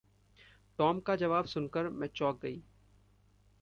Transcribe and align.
Tom 0.77 0.99
का 0.99 1.15
जवाब 1.15 1.45
सुन 1.45 1.67
कर 1.67 1.89
मैं 1.89 2.07
चौक 2.07 2.41
गयी। 2.41 2.63